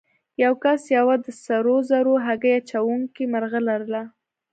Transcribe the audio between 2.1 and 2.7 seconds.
هګۍ